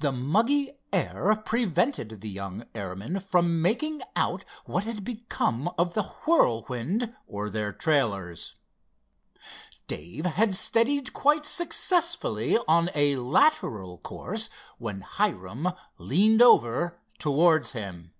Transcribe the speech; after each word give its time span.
The 0.00 0.10
muggy 0.10 0.80
air 0.92 1.32
prevented 1.46 2.20
the 2.20 2.28
young 2.28 2.64
airman 2.74 3.20
from 3.20 3.62
making 3.62 4.02
out 4.16 4.44
what 4.64 4.82
had 4.82 5.04
become 5.04 5.70
of 5.78 5.94
the 5.94 6.02
Whirlwind 6.26 7.14
or 7.28 7.48
their 7.48 7.72
trailers. 7.72 8.56
Dave 9.86 10.24
had 10.24 10.56
steadied 10.56 11.12
quite 11.12 11.46
successfully 11.46 12.58
on 12.66 12.90
a 12.96 13.14
lateral 13.14 13.98
course 13.98 14.50
when 14.78 15.02
Hiram 15.02 15.68
leaned 15.98 16.42
over 16.42 16.98
towards 17.20 17.74
him. 17.74 18.12